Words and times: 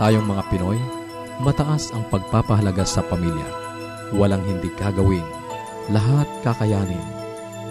Tayong 0.00 0.24
mga 0.24 0.48
Pinoy, 0.48 0.80
mataas 1.44 1.92
ang 1.92 2.08
pagpapahalaga 2.08 2.88
sa 2.88 3.04
pamilya. 3.04 3.44
Walang 4.16 4.40
hindi 4.48 4.72
kagawin. 4.72 5.28
Lahat 5.92 6.24
kakayanin. 6.40 7.04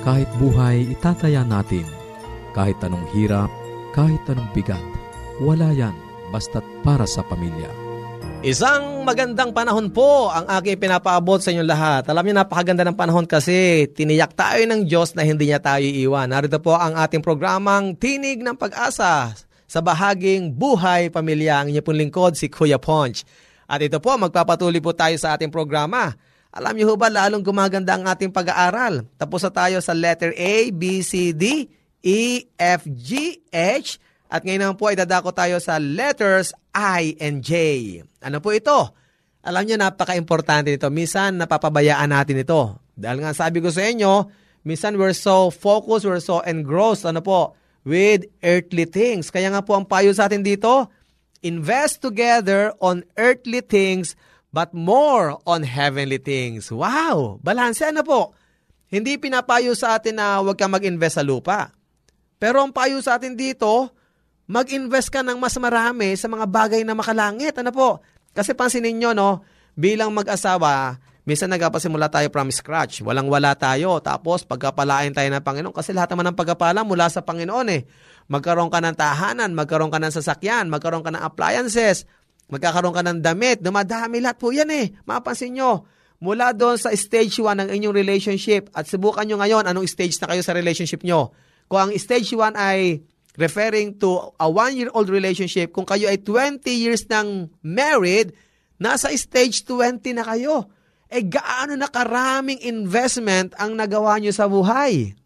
Kahit 0.05 0.29
buhay, 0.37 0.93
itataya 0.93 1.41
natin. 1.41 1.89
Kahit 2.53 2.77
anong 2.85 3.09
hirap, 3.17 3.49
kahit 3.97 4.21
anong 4.29 4.45
bigat, 4.53 4.77
wala 5.41 5.73
yan 5.73 5.97
basta't 6.29 6.61
para 6.85 7.09
sa 7.09 7.25
pamilya. 7.25 7.73
Isang 8.45 9.01
magandang 9.09 9.49
panahon 9.49 9.89
po 9.89 10.29
ang 10.29 10.45
aking 10.61 10.77
pinapaabot 10.77 11.41
sa 11.41 11.49
inyong 11.49 11.65
lahat. 11.65 12.13
Alam 12.13 12.29
niyo, 12.29 12.35
napakaganda 12.37 12.85
ng 12.85 12.93
panahon 12.93 13.25
kasi 13.25 13.89
tiniyak 13.89 14.37
tayo 14.37 14.61
ng 14.69 14.85
Diyos 14.85 15.17
na 15.17 15.25
hindi 15.25 15.49
niya 15.49 15.65
tayo 15.65 15.81
iiwan. 15.81 16.29
Narito 16.29 16.61
po 16.61 16.77
ang 16.77 16.93
ating 16.93 17.25
programang 17.25 17.97
Tinig 17.97 18.45
ng 18.45 18.53
Pag-asa 18.53 19.33
sa 19.69 19.85
bahaging 19.85 20.57
Buhay 20.57 21.13
Pamilya. 21.13 21.61
Ang 21.61 21.77
inyo 21.77 21.85
pong 21.85 22.01
lingkod, 22.01 22.33
si 22.33 22.49
Kuya 22.49 22.81
Ponch. 22.81 23.21
At 23.69 23.85
ito 23.85 24.01
po, 24.01 24.17
magpapatuloy 24.17 24.81
po 24.81 24.97
tayo 24.97 25.13
sa 25.21 25.37
ating 25.37 25.53
programa. 25.53 26.17
Alam 26.49 26.73
niyo 26.73 26.97
ba, 26.97 27.13
lalong 27.13 27.45
gumaganda 27.45 27.93
ang 27.93 28.09
ating 28.09 28.33
pag-aaral. 28.33 29.05
Tapos 29.21 29.45
na 29.45 29.53
tayo 29.53 29.77
sa 29.77 29.93
letter 29.93 30.33
A, 30.33 30.73
B, 30.73 31.05
C, 31.05 31.29
D, 31.37 31.69
E, 32.01 32.49
F, 32.57 32.89
G, 32.89 33.37
H. 33.53 34.01
At 34.25 34.41
ngayon 34.41 34.65
naman 34.65 34.77
po 34.81 34.89
ay 34.89 34.97
dadako 34.97 35.29
tayo 35.29 35.61
sa 35.61 35.77
letters 35.77 36.49
I 36.73 37.13
and 37.21 37.45
J. 37.45 37.53
Ano 38.25 38.41
po 38.41 38.49
ito? 38.49 38.97
Alam 39.45 39.69
niyo, 39.69 39.77
napaka-importante 39.77 40.73
nito. 40.73 40.89
Minsan, 40.89 41.37
napapabayaan 41.37 42.09
natin 42.09 42.41
ito. 42.41 42.81
Dahil 42.97 43.21
nga 43.21 43.37
sabi 43.37 43.61
ko 43.61 43.69
sa 43.69 43.85
inyo, 43.85 44.25
minsan 44.65 44.97
we're 44.97 45.13
so 45.13 45.53
focused, 45.53 46.09
we're 46.09 46.19
so 46.19 46.41
engrossed, 46.41 47.05
ano 47.05 47.21
po, 47.21 47.53
with 47.83 48.27
earthly 48.43 48.85
things. 48.87 49.31
Kaya 49.31 49.51
nga 49.51 49.63
po 49.63 49.75
ang 49.75 49.85
payo 49.87 50.11
sa 50.15 50.27
atin 50.27 50.43
dito, 50.43 50.87
invest 51.39 52.03
together 52.03 52.75
on 52.83 53.03
earthly 53.15 53.63
things 53.63 54.15
but 54.51 54.73
more 54.73 55.37
on 55.45 55.63
heavenly 55.63 56.19
things. 56.19 56.73
Wow! 56.73 57.39
Balanse 57.39 57.85
ano 57.87 58.01
po? 58.01 58.33
Hindi 58.89 59.21
pinapayo 59.21 59.77
sa 59.77 60.01
atin 60.01 60.17
na 60.17 60.41
huwag 60.41 60.57
kang 60.57 60.73
mag-invest 60.73 61.21
sa 61.21 61.23
lupa. 61.23 61.69
Pero 62.41 62.65
ang 62.65 62.73
payo 62.73 62.97
sa 63.05 63.21
atin 63.21 63.37
dito, 63.37 63.93
mag-invest 64.49 65.13
ka 65.13 65.21
ng 65.21 65.37
mas 65.37 65.53
marami 65.61 66.17
sa 66.17 66.25
mga 66.25 66.45
bagay 66.49 66.81
na 66.81 66.97
makalangit. 66.97 67.53
Ano 67.61 67.69
po? 67.69 68.01
Kasi 68.33 68.57
pansinin 68.57 68.97
nyo, 68.97 69.11
no, 69.13 69.45
bilang 69.77 70.09
mag-asawa, 70.09 70.97
Minsan 71.29 71.53
nagpapasimula 71.53 72.09
tayo 72.09 72.25
from 72.33 72.49
scratch. 72.49 73.05
Walang-wala 73.05 73.53
tayo. 73.53 74.01
Tapos 74.01 74.49
pagkapalain 74.49 75.13
tayo 75.13 75.29
ng 75.29 75.45
Panginoon. 75.45 75.77
Kasi 75.77 75.93
lahat 75.93 76.09
naman 76.17 76.33
ng 76.33 76.37
pagkapala 76.41 76.81
mula 76.81 77.05
sa 77.05 77.21
Panginoon 77.21 77.69
eh. 77.69 77.85
Magkaroon 78.33 78.73
ka 78.73 78.81
ng 78.81 78.97
tahanan, 78.97 79.53
magkaroon 79.53 79.93
ka 79.93 80.01
ng 80.01 80.09
sasakyan, 80.09 80.73
magkaroon 80.73 81.05
ka 81.05 81.13
ng 81.13 81.21
appliances, 81.21 82.09
magkakaroon 82.49 82.97
ka 82.97 83.05
ng 83.05 83.21
damit. 83.21 83.61
Dumadami 83.61 84.25
lahat 84.25 84.41
po 84.41 84.49
yan 84.49 84.73
eh. 84.73 84.89
Mapansin 85.05 85.53
nyo. 85.53 85.85
Mula 86.17 86.49
doon 86.49 86.81
sa 86.81 86.89
stage 86.97 87.37
1 87.37 87.45
ng 87.61 87.69
inyong 87.77 87.93
relationship 87.93 88.73
at 88.73 88.89
subukan 88.89 89.21
nyo 89.29 89.37
ngayon 89.37 89.69
anong 89.69 89.85
stage 89.85 90.17
na 90.25 90.33
kayo 90.33 90.41
sa 90.41 90.57
relationship 90.57 91.05
nyo. 91.05 91.29
Kung 91.69 91.77
ang 91.77 91.91
stage 91.93 92.33
1 92.33 92.57
ay 92.57 93.05
referring 93.37 94.01
to 94.01 94.33
a 94.41 94.49
one-year-old 94.49 95.13
relationship, 95.13 95.69
kung 95.77 95.85
kayo 95.85 96.09
ay 96.09 96.17
20 96.25 96.65
years 96.73 97.05
nang 97.05 97.53
married, 97.61 98.33
nasa 98.81 99.13
stage 99.13 99.61
20 99.69 100.17
na 100.17 100.25
kayo 100.25 100.73
eh 101.09 101.25
gaano 101.25 101.73
na 101.73 101.89
karaming 101.89 102.61
investment 102.61 103.57
ang 103.57 103.73
nagawa 103.73 104.21
nyo 104.21 104.29
sa 104.29 104.45
buhay. 104.45 105.17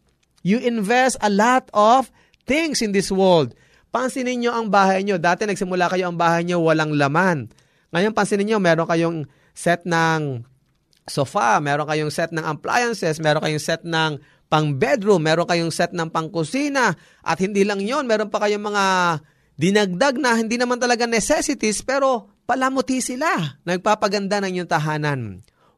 You 0.44 0.60
invest 0.60 1.20
a 1.20 1.28
lot 1.28 1.68
of 1.72 2.08
things 2.48 2.80
in 2.80 2.92
this 2.92 3.12
world. 3.12 3.52
Pansinin 3.92 4.42
nyo 4.42 4.52
ang 4.52 4.72
bahay 4.72 5.04
nyo. 5.04 5.20
Dati 5.20 5.44
nagsimula 5.44 5.92
kayo 5.92 6.10
ang 6.10 6.16
bahay 6.16 6.44
nyo 6.44 6.60
walang 6.64 6.96
laman. 6.96 7.52
Ngayon 7.94 8.16
pansinin 8.16 8.48
nyo, 8.50 8.58
meron 8.58 8.88
kayong 8.88 9.28
set 9.54 9.86
ng 9.86 10.42
sofa, 11.06 11.60
meron 11.60 11.86
kayong 11.86 12.10
set 12.10 12.32
ng 12.32 12.42
appliances, 12.42 13.20
meron 13.20 13.44
kayong 13.44 13.62
set 13.62 13.84
ng 13.84 14.18
pang 14.48 14.76
bedroom, 14.76 15.22
meron 15.22 15.46
kayong 15.46 15.70
set 15.70 15.92
ng 15.94 16.10
pang 16.10 16.32
kusina, 16.32 16.96
at 17.22 17.38
hindi 17.38 17.62
lang 17.62 17.80
yon 17.80 18.08
meron 18.08 18.32
pa 18.32 18.42
kayong 18.42 18.64
mga 18.64 18.84
dinagdag 19.54 20.16
na 20.18 20.34
hindi 20.34 20.58
naman 20.58 20.80
talaga 20.80 21.06
necessities, 21.06 21.84
pero 21.86 22.34
palamuti 22.48 22.98
sila. 22.98 23.60
Nagpapaganda 23.62 24.42
ng 24.42 24.50
inyong 24.58 24.70
tahanan. 24.70 25.20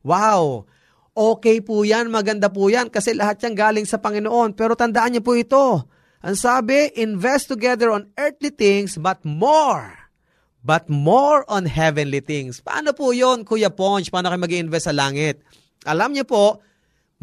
Wow! 0.07 0.71
Okay 1.17 1.59
po 1.65 1.83
yan, 1.83 2.13
maganda 2.13 2.47
po 2.47 2.71
yan, 2.71 2.93
kasi 2.93 3.17
lahat 3.17 3.43
yan 3.43 3.59
galing 3.59 3.89
sa 3.89 3.99
Panginoon. 3.99 4.55
Pero 4.55 4.79
tandaan 4.79 5.19
niyo 5.19 5.23
po 5.27 5.35
ito. 5.35 5.83
Ang 6.23 6.37
sabi, 6.39 6.95
invest 6.95 7.51
together 7.51 7.91
on 7.91 8.07
earthly 8.15 8.55
things, 8.55 8.95
but 8.95 9.19
more 9.27 10.07
but 10.67 10.91
more 10.91 11.47
on 11.47 11.63
heavenly 11.71 12.19
things. 12.19 12.59
Paano 12.59 12.91
po 12.91 13.15
yon 13.15 13.47
Kuya 13.47 13.71
Ponch? 13.71 14.11
Paano 14.11 14.35
kayo 14.35 14.43
mag 14.43 14.51
invest 14.51 14.91
sa 14.91 14.95
langit? 14.99 15.47
Alam 15.87 16.19
niyo 16.19 16.27
po, 16.27 16.59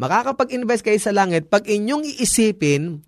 makakapag-invest 0.00 0.80
kayo 0.80 0.96
sa 0.96 1.12
langit 1.12 1.52
pag 1.52 1.68
inyong 1.68 2.08
iisipin 2.08 3.04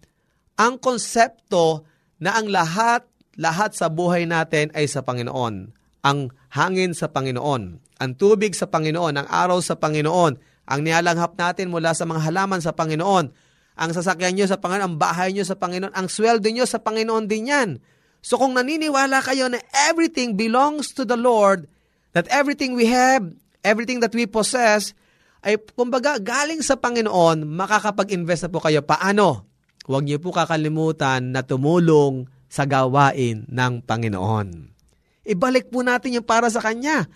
ang 0.60 0.76
konsepto 0.76 1.88
na 2.20 2.36
ang 2.36 2.52
lahat, 2.52 3.08
lahat 3.40 3.72
sa 3.72 3.88
buhay 3.88 4.28
natin 4.28 4.68
ay 4.76 4.84
sa 4.84 5.00
Panginoon. 5.00 5.72
Ang 6.04 6.18
hangin 6.52 6.92
sa 6.92 7.08
Panginoon, 7.08 7.80
ang 7.96 8.12
tubig 8.16 8.52
sa 8.52 8.68
Panginoon, 8.68 9.14
ang 9.16 9.28
araw 9.28 9.60
sa 9.64 9.76
Panginoon, 9.76 10.32
ang 10.66 10.80
nialanghap 10.82 11.38
natin 11.38 11.72
mula 11.72 11.96
sa 11.96 12.04
mga 12.04 12.28
halaman 12.28 12.60
sa 12.60 12.76
Panginoon, 12.76 13.26
ang 13.76 13.90
sasakyan 13.92 14.36
nyo 14.36 14.46
sa 14.48 14.60
Panginoon, 14.60 14.84
ang 14.84 14.96
bahay 14.96 15.32
nyo 15.32 15.44
sa 15.44 15.56
Panginoon, 15.56 15.92
ang 15.92 16.08
sweldo 16.08 16.48
nyo 16.48 16.64
sa 16.64 16.80
Panginoon 16.80 17.24
din 17.28 17.52
yan. 17.52 17.70
So 18.24 18.40
kung 18.40 18.56
naniniwala 18.56 19.22
kayo 19.22 19.46
na 19.46 19.60
everything 19.88 20.34
belongs 20.34 20.92
to 20.96 21.06
the 21.06 21.16
Lord, 21.16 21.70
that 22.16 22.26
everything 22.32 22.74
we 22.74 22.88
have, 22.88 23.22
everything 23.60 24.00
that 24.00 24.12
we 24.16 24.24
possess, 24.24 24.96
ay 25.46 25.60
kumbaga 25.78 26.18
galing 26.18 26.64
sa 26.64 26.74
Panginoon, 26.74 27.46
makakapag-invest 27.46 28.48
na 28.48 28.50
po 28.50 28.58
kayo. 28.58 28.82
Paano? 28.82 29.46
Huwag 29.86 30.02
niyo 30.02 30.18
po 30.18 30.34
kakalimutan 30.34 31.30
na 31.30 31.46
tumulong 31.46 32.26
sa 32.50 32.66
gawain 32.66 33.46
ng 33.46 33.72
Panginoon. 33.86 34.74
Ibalik 35.22 35.70
po 35.70 35.86
natin 35.86 36.18
yung 36.18 36.26
para 36.26 36.50
sa 36.50 36.58
Kanya. 36.58 37.06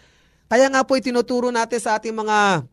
Kaya 0.51 0.67
nga 0.67 0.83
po 0.83 0.99
itinuturo 0.99 1.55
natin 1.55 1.79
sa 1.79 1.95
ating 1.95 2.11
mga 2.11 2.67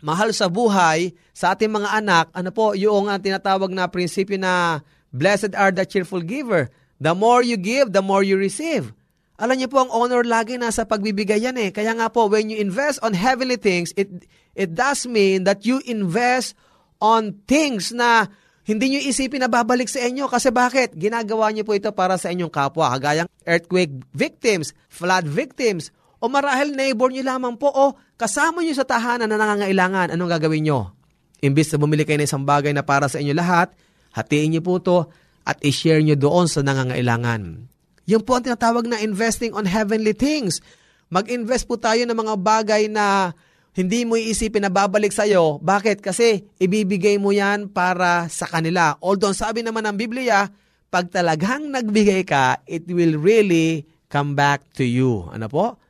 mahal 0.00 0.32
sa 0.32 0.48
buhay, 0.48 1.12
sa 1.36 1.52
ating 1.52 1.68
mga 1.68 2.00
anak, 2.00 2.26
ano 2.32 2.48
po, 2.48 2.72
yung 2.72 3.12
uh, 3.12 3.20
tinatawag 3.20 3.68
na 3.68 3.84
prinsipyo 3.86 4.40
na 4.40 4.80
blessed 5.12 5.52
are 5.52 5.70
the 5.70 5.84
cheerful 5.84 6.24
giver. 6.24 6.72
The 7.04 7.12
more 7.12 7.44
you 7.44 7.60
give, 7.60 7.92
the 7.92 8.00
more 8.00 8.24
you 8.24 8.40
receive. 8.40 8.96
Alam 9.36 9.60
niyo 9.60 9.68
po, 9.68 9.84
ang 9.84 9.92
honor 9.92 10.24
lagi 10.24 10.56
nasa 10.56 10.88
pagbibigay 10.88 11.44
yan 11.44 11.60
eh. 11.60 11.68
Kaya 11.68 11.92
nga 11.92 12.08
po, 12.08 12.32
when 12.32 12.48
you 12.48 12.56
invest 12.56 12.96
on 13.04 13.12
heavenly 13.12 13.60
things, 13.60 13.92
it, 13.94 14.08
it 14.56 14.72
does 14.72 15.04
mean 15.04 15.44
that 15.44 15.68
you 15.68 15.84
invest 15.84 16.56
on 17.02 17.36
things 17.44 17.92
na 17.92 18.30
hindi 18.62 18.94
nyo 18.94 19.00
isipin 19.02 19.42
na 19.42 19.50
babalik 19.50 19.90
sa 19.90 20.00
inyo. 20.00 20.30
Kasi 20.30 20.54
bakit? 20.54 20.94
Ginagawa 20.94 21.50
niyo 21.50 21.66
po 21.66 21.74
ito 21.74 21.90
para 21.90 22.14
sa 22.16 22.30
inyong 22.30 22.54
kapwa. 22.54 22.94
Kagayang 22.94 23.26
earthquake 23.42 23.90
victims, 24.14 24.70
flood 24.86 25.26
victims, 25.26 25.90
o 26.22 26.30
marahil 26.30 26.70
neighbor 26.78 27.10
niyo 27.10 27.26
lamang 27.26 27.58
po, 27.58 27.66
o 27.66 27.98
kasama 28.14 28.62
niyo 28.62 28.78
sa 28.78 28.86
tahanan 28.86 29.26
na 29.26 29.34
nangangailangan. 29.34 30.14
Anong 30.14 30.30
gagawin 30.38 30.62
niyo? 30.62 30.94
Imbis 31.42 31.74
na 31.74 31.82
bumili 31.82 32.06
kayo 32.06 32.22
ng 32.22 32.30
isang 32.30 32.46
bagay 32.46 32.70
na 32.70 32.86
para 32.86 33.10
sa 33.10 33.18
inyo 33.18 33.34
lahat, 33.34 33.74
hatiin 34.14 34.54
niyo 34.54 34.62
po 34.62 34.78
to 34.78 35.10
at 35.42 35.58
i-share 35.66 35.98
nyo 35.98 36.14
doon 36.14 36.46
sa 36.46 36.62
nangangailangan. 36.62 37.66
Yung 38.06 38.22
po 38.22 38.38
ang 38.38 38.46
tinatawag 38.46 38.86
na 38.86 39.02
investing 39.02 39.50
on 39.50 39.66
heavenly 39.66 40.14
things. 40.14 40.62
Mag-invest 41.10 41.66
po 41.66 41.74
tayo 41.74 42.06
ng 42.06 42.14
mga 42.14 42.34
bagay 42.38 42.86
na 42.86 43.34
hindi 43.74 44.06
mo 44.06 44.14
iisipin 44.14 44.62
na 44.62 44.70
babalik 44.70 45.10
sa'yo. 45.10 45.58
Bakit? 45.58 45.98
Kasi 45.98 46.46
ibibigay 46.62 47.18
mo 47.18 47.34
yan 47.34 47.66
para 47.74 48.30
sa 48.30 48.46
kanila. 48.46 48.94
Although 49.02 49.34
sabi 49.34 49.66
naman 49.66 49.82
ng 49.90 49.98
Biblia, 49.98 50.46
pag 50.92 51.10
talagang 51.10 51.74
nagbigay 51.74 52.22
ka, 52.22 52.62
it 52.70 52.86
will 52.86 53.18
really 53.18 53.82
come 54.06 54.38
back 54.38 54.62
to 54.78 54.86
you. 54.86 55.26
Ano 55.34 55.50
po? 55.50 55.81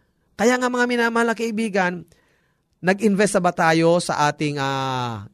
Kaya 0.43 0.59
nga 0.59 0.67
mga 0.67 0.91
minamahal 0.91 1.31
na 1.31 1.39
kaibigan, 1.39 2.03
nag-invest 2.83 3.39
ba 3.39 3.55
tayo 3.55 4.03
sa 4.03 4.27
ating 4.27 4.59
uh, 4.59 5.31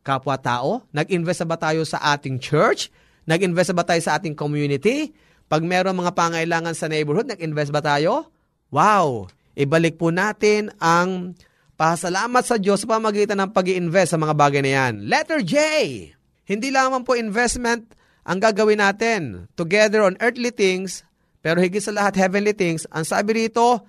kapwa-tao? 0.00 0.80
Nag-invest 0.96 1.44
ba 1.44 1.60
tayo 1.60 1.84
sa 1.84 2.00
ating 2.16 2.40
church? 2.40 2.88
Nag-invest 3.28 3.76
ba 3.76 3.84
tayo 3.84 4.00
sa 4.00 4.16
ating 4.16 4.32
community? 4.32 5.12
Pag 5.52 5.60
meron 5.60 6.00
mga 6.00 6.16
pangailangan 6.16 6.72
sa 6.72 6.88
neighborhood, 6.88 7.28
nag-invest 7.28 7.68
ba 7.68 7.84
tayo? 7.84 8.32
Wow! 8.72 9.28
Ibalik 9.60 10.00
po 10.00 10.08
natin 10.08 10.72
ang 10.80 11.36
pasalamat 11.76 12.40
sa 12.48 12.56
Diyos 12.56 12.80
sa 12.80 12.96
pamagitan 12.96 13.36
ng 13.36 13.52
pag 13.52 13.68
invest 13.68 14.16
sa 14.16 14.18
mga 14.24 14.32
bagay 14.32 14.64
na 14.64 14.72
yan. 14.72 15.04
Letter 15.04 15.44
J. 15.44 15.52
Hindi 16.48 16.72
lamang 16.72 17.04
po 17.04 17.12
investment 17.12 17.92
ang 18.24 18.40
gagawin 18.40 18.80
natin 18.80 19.52
together 19.52 20.00
on 20.00 20.16
earthly 20.24 20.48
things, 20.48 21.04
pero 21.44 21.60
higit 21.60 21.84
sa 21.84 21.92
lahat 21.92 22.16
heavenly 22.16 22.56
things. 22.56 22.88
Ang 22.96 23.04
sabi 23.04 23.44
rito, 23.44 23.84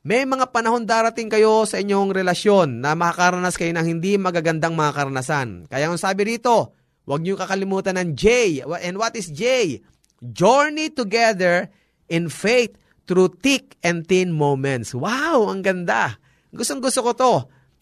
may 0.00 0.24
mga 0.24 0.48
panahon 0.48 0.88
darating 0.88 1.28
kayo 1.28 1.68
sa 1.68 1.76
inyong 1.76 2.16
relasyon 2.16 2.80
na 2.80 2.96
makakaranas 2.96 3.60
kayo 3.60 3.72
ng 3.76 3.84
hindi 3.84 4.16
magagandang 4.16 4.72
mga 4.72 4.92
karanasan. 4.96 5.68
Kaya 5.68 5.92
ang 5.92 6.00
sabi 6.00 6.36
rito, 6.36 6.80
Huwag 7.10 7.26
niyo 7.26 7.34
kakalimutan 7.34 7.98
ng 7.98 8.14
J. 8.14 8.62
And 8.62 8.94
what 8.94 9.18
is 9.18 9.34
J? 9.34 9.78
Journey 10.22 10.94
together 10.94 11.66
in 12.06 12.30
faith 12.30 12.78
through 13.10 13.40
thick 13.42 13.74
and 13.82 14.06
thin 14.06 14.30
moments. 14.30 14.94
Wow, 14.94 15.50
ang 15.50 15.66
ganda. 15.66 16.22
Gustong 16.54 16.78
gusto 16.78 17.02
ko 17.02 17.10
to. 17.18 17.34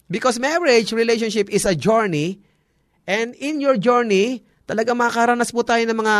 Because 0.09 0.41
marriage 0.41 0.89
relationship 0.89 1.45
is 1.53 1.69
a 1.69 1.77
journey 1.77 2.41
and 3.05 3.37
in 3.37 3.61
your 3.61 3.77
journey, 3.77 4.41
talaga 4.65 4.97
makakaranas 4.97 5.53
po 5.53 5.61
tayo 5.61 5.85
ng 5.85 5.97
mga 6.01 6.15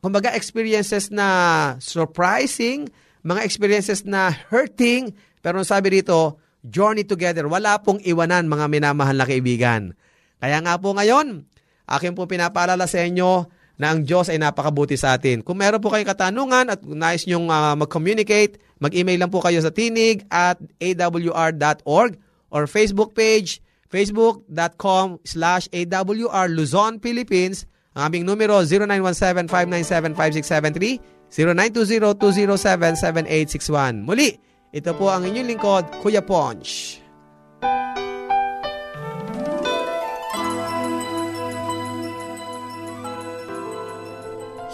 kumbaga 0.00 0.32
experiences 0.32 1.12
na 1.12 1.76
surprising, 1.84 2.88
mga 3.26 3.42
experiences 3.42 4.06
na 4.06 4.30
hurting, 4.30 5.10
pero 5.42 5.66
sabi 5.66 5.98
dito, 5.98 6.38
journey 6.62 7.02
together. 7.02 7.50
Wala 7.50 7.82
pong 7.82 7.98
iwanan 8.06 8.46
mga 8.46 8.70
minamahal 8.70 9.18
na 9.18 9.26
kaibigan. 9.26 9.98
Kaya 10.38 10.62
nga 10.62 10.78
po 10.78 10.94
ngayon, 10.94 11.42
Akin 11.86 12.18
po 12.18 12.26
pinapaalala 12.26 12.90
sa 12.90 13.06
inyo 13.06 13.46
na 13.78 13.94
ang 13.94 14.02
Diyos 14.02 14.26
ay 14.26 14.42
napakabuti 14.42 14.98
sa 14.98 15.14
atin. 15.14 15.46
Kung 15.46 15.62
meron 15.62 15.78
po 15.78 15.94
kayong 15.94 16.10
katanungan 16.10 16.74
at 16.74 16.82
nais 16.82 17.30
nyong 17.30 17.46
uh, 17.46 17.78
mag-communicate, 17.78 18.58
mag-email 18.82 19.22
lang 19.22 19.30
po 19.30 19.38
kayo 19.38 19.62
sa 19.62 19.70
tinig 19.70 20.26
at 20.26 20.58
awr.org 20.82 22.18
or 22.50 22.66
Facebook 22.66 23.14
page, 23.14 23.62
facebook.com 23.86 25.22
slash 25.22 25.70
awr 25.70 26.50
Luzon, 26.50 26.98
Philippines. 26.98 27.70
Ang 27.94 28.10
aming 28.12 28.26
numero 28.26 28.66
0917-597-5673, 28.66 30.98
0920-207-7861. 31.30 34.02
Muli, 34.02 34.34
ito 34.74 34.92
po 34.94 35.08
ang 35.08 35.24
inyong 35.24 35.48
lingkod, 35.56 35.84
Kuya 36.04 36.20
Ponch. 36.20 37.00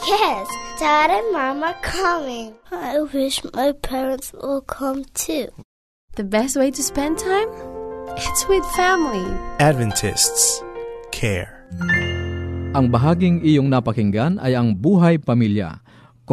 Yes, 0.02 0.50
Dad 0.82 1.14
and 1.14 1.30
Mom 1.30 1.62
are 1.62 1.78
coming. 1.84 2.58
I 2.74 3.06
wish 3.14 3.38
my 3.54 3.70
parents 3.70 4.34
will 4.34 4.66
come 4.66 5.06
too. 5.14 5.46
The 6.18 6.26
best 6.26 6.58
way 6.58 6.74
to 6.74 6.82
spend 6.82 7.22
time? 7.22 7.46
It's 8.18 8.44
with 8.50 8.66
family. 8.76 9.22
Adventists 9.62 10.58
care. 11.14 11.62
Ang 12.72 12.88
bahaging 12.88 13.44
iyong 13.44 13.68
napakinggan 13.68 14.40
ay 14.40 14.56
ang 14.56 14.72
buhay 14.76 15.20
pamilya. 15.20 15.81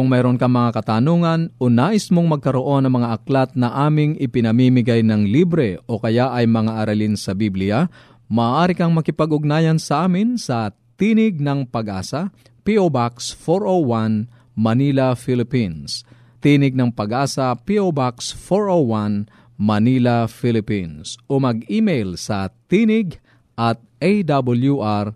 Kung 0.00 0.08
mayroon 0.08 0.40
ka 0.40 0.48
mga 0.48 0.80
katanungan 0.80 1.52
o 1.60 1.68
nais 1.68 2.08
mong 2.08 2.24
magkaroon 2.40 2.88
ng 2.88 2.94
mga 2.96 3.20
aklat 3.20 3.52
na 3.52 3.84
aming 3.84 4.16
ipinamimigay 4.16 5.04
ng 5.04 5.28
libre 5.28 5.76
o 5.84 6.00
kaya 6.00 6.32
ay 6.32 6.48
mga 6.48 6.72
aralin 6.72 7.20
sa 7.20 7.36
Biblia, 7.36 7.84
maaari 8.32 8.72
kang 8.72 8.96
makipag-ugnayan 8.96 9.76
sa 9.76 10.08
amin 10.08 10.40
sa 10.40 10.72
Tinig 10.96 11.36
ng 11.36 11.68
Pag-asa, 11.68 12.32
P.O. 12.64 12.88
Box 12.88 13.36
401, 13.44 14.24
Manila, 14.56 15.12
Philippines. 15.12 16.08
Tinig 16.40 16.72
ng 16.72 16.96
Pag-asa, 16.96 17.52
P.O. 17.60 17.92
Box 17.92 18.32
401, 18.32 19.28
Manila, 19.60 20.24
Philippines. 20.24 21.20
O 21.28 21.36
mag-email 21.36 22.16
sa 22.16 22.48
tinig 22.72 23.20
at 23.52 23.76
awr.org. 24.00 25.12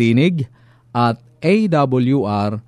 Tinig 0.00 0.48
at 0.96 1.20
awr.org. 1.44 2.67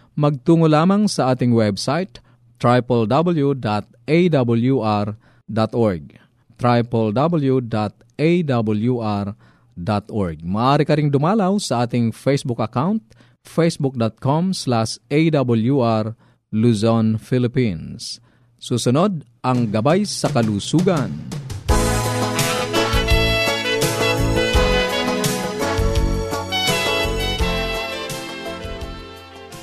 magtungo 0.21 0.69
lamang 0.69 1.09
sa 1.09 1.33
ating 1.33 1.49
website 1.49 2.21
www.awr.org 2.61 3.65
www.awr.org 6.61 7.97
Maaari 10.45 10.85
ka 10.85 10.93
ring 10.93 11.09
dumalaw 11.09 11.57
sa 11.57 11.89
ating 11.89 12.13
Facebook 12.13 12.61
account 12.61 13.01
facebook.com 13.41 14.53
slash 14.53 15.01
awr 15.09 16.13
Luzon, 16.51 17.15
Philippines. 17.15 18.19
Susunod, 18.59 19.23
ang 19.39 19.71
Gabay 19.71 20.03
sa 20.03 20.27
Kalusugan. 20.27 21.40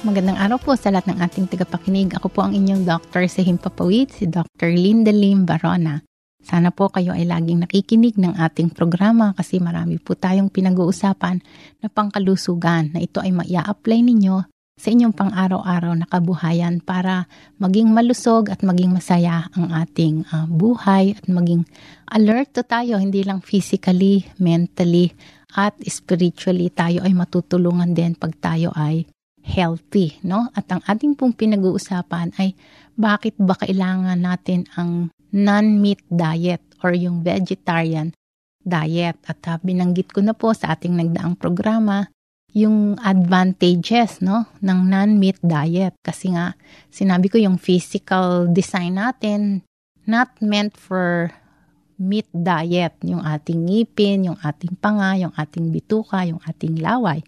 Magandang 0.09 0.41
araw 0.41 0.57
po 0.57 0.73
sa 0.73 0.89
lahat 0.89 1.13
ng 1.13 1.21
ating 1.21 1.53
tagapakinig. 1.53 2.17
Ako 2.17 2.33
po 2.33 2.41
ang 2.41 2.57
inyong 2.57 2.89
Dr. 2.89 3.29
sa 3.29 3.45
Himpapawid, 3.45 4.09
si 4.09 4.25
Dr. 4.25 4.73
Linda 4.73 5.13
Lim 5.13 5.45
Barona. 5.45 6.01
Sana 6.41 6.73
po 6.73 6.89
kayo 6.89 7.13
ay 7.13 7.29
laging 7.29 7.69
nakikinig 7.69 8.17
ng 8.17 8.41
ating 8.41 8.73
programa 8.73 9.37
kasi 9.37 9.61
marami 9.61 10.01
po 10.01 10.17
tayong 10.17 10.49
pinag-uusapan 10.49 11.45
na 11.85 11.93
pangkalusugan 11.93 12.97
na 12.97 13.05
ito 13.05 13.21
ay 13.21 13.37
maia-apply 13.37 14.01
ninyo 14.01 14.49
sa 14.81 14.89
inyong 14.89 15.13
pang-araw-araw 15.13 15.93
na 15.93 16.09
kabuhayan 16.09 16.81
para 16.81 17.29
maging 17.61 17.93
malusog 17.93 18.49
at 18.49 18.65
maging 18.65 18.97
masaya 18.97 19.53
ang 19.53 19.77
ating 19.77 20.25
uh, 20.33 20.49
buhay 20.49 21.21
at 21.21 21.29
maging 21.29 21.69
alert 22.09 22.57
to 22.57 22.65
tayo 22.65 22.97
hindi 22.97 23.29
lang 23.29 23.45
physically, 23.45 24.25
mentally 24.41 25.13
at 25.53 25.77
spiritually 25.85 26.73
tayo 26.73 27.05
ay 27.05 27.13
matutulungan 27.13 27.93
din 27.93 28.17
pag 28.17 28.33
tayo 28.41 28.73
ay 28.73 29.05
healthy, 29.49 30.21
no? 30.21 30.53
At 30.53 30.69
ang 30.69 30.85
ating 30.85 31.17
pong 31.17 31.33
pinag-uusapan 31.33 32.37
ay 32.37 32.53
bakit 33.01 33.33
ba 33.41 33.57
kailangan 33.57 34.21
natin 34.21 34.69
ang 34.77 35.09
non-meat 35.33 36.05
diet 36.13 36.61
or 36.85 36.93
yung 36.93 37.25
vegetarian 37.25 38.13
diet. 38.61 39.17
At 39.25 39.41
uh, 39.49 39.57
binanggit 39.65 40.13
ko 40.13 40.21
na 40.21 40.37
po 40.37 40.53
sa 40.53 40.77
ating 40.77 40.93
nagdaang 40.93 41.41
programa 41.41 42.05
yung 42.57 42.97
advantages 43.05 44.25
no 44.25 44.49
ng 44.65 44.81
non-meat 44.89 45.37
diet 45.45 45.93
kasi 46.01 46.33
nga 46.33 46.57
sinabi 46.89 47.29
ko 47.29 47.37
yung 47.37 47.61
physical 47.61 48.49
design 48.49 48.97
natin 48.97 49.61
not 50.09 50.33
meant 50.41 50.73
for 50.73 51.29
meat 52.01 52.31
diet 52.31 52.95
yung 53.03 53.21
ating 53.21 53.67
ngipin, 53.67 54.33
yung 54.33 54.39
ating 54.41 54.79
panga, 54.79 55.19
yung 55.19 55.35
ating 55.35 55.75
bituka, 55.75 56.23
yung 56.25 56.39
ating 56.47 56.79
laway. 56.79 57.21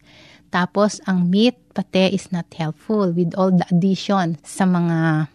Tapos 0.50 0.98
ang 1.06 1.30
meat 1.30 1.56
pati 1.70 2.10
is 2.10 2.34
not 2.34 2.50
helpful 2.54 3.14
with 3.14 3.34
all 3.38 3.54
the 3.54 3.66
addition 3.70 4.38
sa 4.42 4.66
mga 4.66 5.30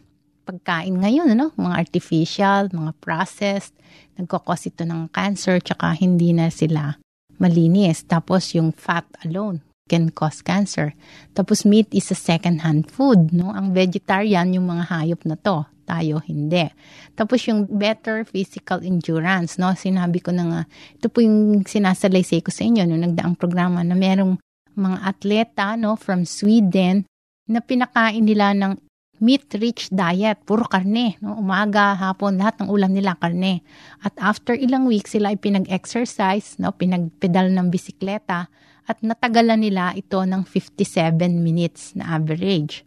pagkain 0.46 1.02
ngayon, 1.02 1.34
ano? 1.34 1.50
mga 1.58 1.76
artificial, 1.82 2.70
mga 2.70 2.94
processed, 3.02 3.74
nagkakos 4.20 4.70
ito 4.70 4.86
ng 4.86 5.10
cancer, 5.10 5.58
tsaka 5.58 5.98
hindi 5.98 6.32
na 6.32 6.54
sila 6.54 7.00
malinis. 7.42 8.06
Tapos 8.06 8.54
yung 8.54 8.72
fat 8.72 9.04
alone 9.26 9.66
can 9.86 10.10
cause 10.10 10.42
cancer. 10.42 10.94
Tapos 11.38 11.66
meat 11.66 11.90
is 11.94 12.10
a 12.10 12.18
second-hand 12.18 12.90
food. 12.90 13.34
No? 13.34 13.54
Ang 13.54 13.74
vegetarian, 13.74 14.54
yung 14.54 14.70
mga 14.70 14.90
hayop 14.90 15.22
na 15.26 15.38
to. 15.38 15.66
Tayo, 15.86 16.18
hindi. 16.26 16.66
Tapos 17.14 17.46
yung 17.46 17.70
better 17.70 18.26
physical 18.26 18.82
endurance. 18.82 19.62
No? 19.62 19.78
Sinabi 19.78 20.18
ko 20.18 20.34
na 20.34 20.46
nga, 20.50 20.62
ito 20.98 21.06
po 21.14 21.22
yung 21.22 21.62
sinasalaysay 21.62 22.42
ko 22.42 22.50
sa 22.50 22.66
inyo 22.66 22.90
nung 22.90 23.06
nagdaang 23.06 23.38
programa 23.38 23.86
na 23.86 23.94
merong 23.94 24.42
mga 24.78 24.98
atleta 25.04 25.68
no, 25.80 25.96
from 25.96 26.24
Sweden 26.24 27.08
na 27.48 27.60
pinakain 27.64 28.26
nila 28.26 28.52
ng 28.54 28.78
meat-rich 29.20 29.92
diet, 29.92 30.44
puro 30.44 30.68
karne. 30.68 31.16
No? 31.24 31.40
Umaga, 31.40 31.96
hapon, 31.96 32.36
lahat 32.40 32.60
ng 32.60 32.68
ulam 32.68 32.92
nila 32.92 33.16
karne. 33.16 33.64
At 34.04 34.16
after 34.20 34.56
ilang 34.56 34.88
weeks, 34.90 35.16
sila 35.16 35.32
ay 35.32 35.40
pinag-exercise, 35.40 36.60
no? 36.60 36.76
pinagpedal 36.76 37.52
ng 37.52 37.68
bisikleta, 37.72 38.52
at 38.86 38.98
natagalan 39.02 39.66
nila 39.66 39.96
ito 39.98 40.20
ng 40.22 40.46
57 40.46 41.18
minutes 41.42 41.98
na 41.98 42.20
average. 42.20 42.86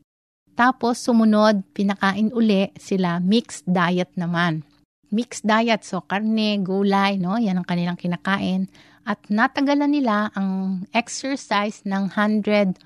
Tapos, 0.54 0.98
sumunod, 1.02 1.62
pinakain 1.70 2.34
uli 2.34 2.70
sila 2.78 3.22
mixed 3.22 3.66
diet 3.66 4.10
naman. 4.18 4.66
Mixed 5.08 5.46
diet, 5.46 5.86
so 5.86 6.04
karne, 6.04 6.60
gulay, 6.60 7.16
no? 7.16 7.38
yan 7.40 7.62
ang 7.62 7.66
kanilang 7.66 7.96
kinakain. 7.96 8.68
At 9.08 9.24
natagalan 9.32 9.96
nila 9.96 10.28
ang 10.36 10.84
exercise 10.92 11.80
ng 11.88 12.12
114 12.12 12.76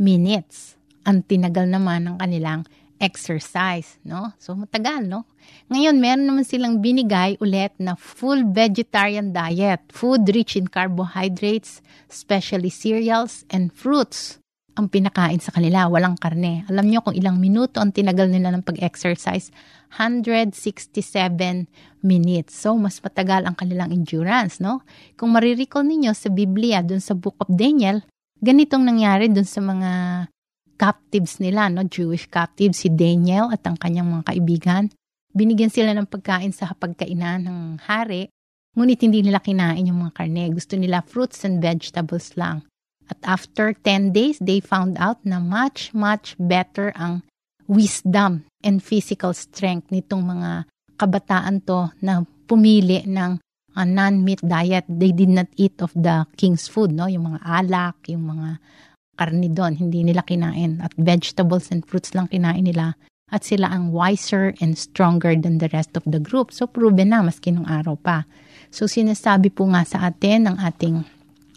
minutes 0.00 0.80
ang 1.04 1.20
tinagal 1.28 1.68
naman 1.68 2.08
ng 2.08 2.16
kanilang 2.16 2.64
exercise, 2.96 4.00
no? 4.08 4.32
So 4.40 4.56
matagal, 4.56 5.04
no? 5.04 5.28
Ngayon, 5.68 6.00
meron 6.00 6.24
naman 6.24 6.48
silang 6.48 6.80
binigay 6.80 7.36
ulit 7.44 7.76
na 7.76 7.92
full 7.92 8.40
vegetarian 8.56 9.36
diet, 9.36 9.84
food 9.92 10.24
rich 10.32 10.56
in 10.56 10.72
carbohydrates, 10.72 11.84
especially 12.08 12.72
cereals 12.72 13.44
and 13.52 13.68
fruits 13.68 14.40
ang 14.74 14.90
pinakain 14.90 15.38
sa 15.38 15.54
kanila, 15.54 15.86
walang 15.86 16.18
karne. 16.18 16.66
Alam 16.66 16.90
niyo 16.90 16.98
kung 17.06 17.14
ilang 17.14 17.38
minuto 17.38 17.78
ang 17.78 17.94
tinagal 17.94 18.26
nila 18.26 18.50
ng 18.50 18.66
pag-exercise? 18.66 19.54
167 19.94 20.90
minutes. 22.02 22.58
So, 22.58 22.74
mas 22.74 22.98
matagal 22.98 23.46
ang 23.46 23.54
kanilang 23.54 23.94
endurance, 23.94 24.58
no? 24.58 24.82
Kung 25.14 25.30
marirecall 25.30 25.86
ninyo 25.86 26.10
sa 26.10 26.26
Biblia, 26.26 26.82
dun 26.82 26.98
sa 26.98 27.14
Book 27.14 27.38
of 27.38 27.54
Daniel, 27.54 28.02
ganitong 28.42 28.82
nangyari 28.82 29.30
dun 29.30 29.46
sa 29.46 29.62
mga 29.62 29.90
captives 30.74 31.38
nila, 31.38 31.70
no? 31.70 31.86
Jewish 31.86 32.26
captives, 32.26 32.82
si 32.82 32.90
Daniel 32.90 33.54
at 33.54 33.62
ang 33.62 33.78
kanyang 33.78 34.10
mga 34.10 34.34
kaibigan. 34.34 34.90
Binigyan 35.30 35.70
sila 35.70 35.94
ng 35.94 36.10
pagkain 36.10 36.50
sa 36.50 36.74
pagkainan 36.74 37.46
ng 37.46 37.58
hari, 37.86 38.26
ngunit 38.74 39.06
hindi 39.06 39.22
nila 39.22 39.38
kinain 39.38 39.86
yung 39.86 40.02
mga 40.02 40.18
karne. 40.18 40.50
Gusto 40.50 40.74
nila 40.74 41.06
fruits 41.06 41.46
and 41.46 41.62
vegetables 41.62 42.34
lang. 42.34 42.66
At 43.10 43.20
after 43.24 43.76
10 43.76 44.16
days, 44.16 44.40
they 44.40 44.60
found 44.60 44.96
out 44.96 45.20
na 45.24 45.40
much, 45.40 45.92
much 45.92 46.36
better 46.40 46.92
ang 46.96 47.20
wisdom 47.68 48.44
and 48.64 48.80
physical 48.80 49.32
strength 49.36 49.92
nitong 49.92 50.24
mga 50.24 50.68
kabataan 50.96 51.64
to 51.68 51.92
na 52.00 52.24
pumili 52.48 53.04
ng 53.04 53.40
uh, 53.76 53.86
non-meat 53.86 54.40
diet. 54.44 54.86
They 54.88 55.12
did 55.12 55.32
not 55.32 55.48
eat 55.56 55.80
of 55.82 55.92
the 55.92 56.24
king's 56.38 56.70
food, 56.70 56.92
no? 56.92 57.10
Yung 57.10 57.34
mga 57.34 57.40
alak, 57.44 58.08
yung 58.08 58.24
mga 58.24 58.60
karni 59.14 59.48
doon, 59.50 59.78
hindi 59.78 60.02
nila 60.02 60.24
kinain. 60.24 60.80
At 60.80 60.94
vegetables 60.96 61.70
and 61.70 61.84
fruits 61.84 62.14
lang 62.14 62.30
kinain 62.30 62.64
nila. 62.64 62.96
At 63.32 63.42
sila 63.42 63.72
ang 63.72 63.90
wiser 63.90 64.54
and 64.60 64.78
stronger 64.78 65.34
than 65.34 65.58
the 65.58 65.72
rest 65.72 65.96
of 65.98 66.04
the 66.06 66.20
group. 66.20 66.52
So, 66.54 66.68
proven 66.68 67.10
na, 67.10 67.24
maski 67.24 67.50
nung 67.50 67.66
araw 67.66 67.98
pa. 67.98 68.28
So, 68.70 68.86
sinasabi 68.86 69.50
po 69.50 69.66
nga 69.70 69.82
sa 69.82 70.06
atin 70.06 70.50
ng 70.50 70.56
ating 70.60 71.02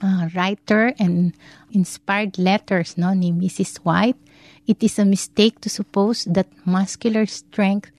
uh, 0.01 0.30
writer 0.36 0.94
and 1.00 1.34
inspired 1.72 2.38
letters 2.38 2.98
no, 2.98 3.13
ni 3.13 3.32
Mrs. 3.32 3.77
White, 3.77 4.18
it 4.68 4.84
is 4.84 5.00
a 5.00 5.06
mistake 5.06 5.62
to 5.62 5.70
suppose 5.70 6.25
that 6.25 6.48
muscular 6.66 7.25
strength 7.25 7.92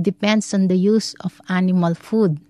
depends 0.00 0.52
on 0.52 0.68
the 0.68 0.76
use 0.76 1.14
of 1.20 1.40
animal 1.48 1.94
food. 1.94 2.40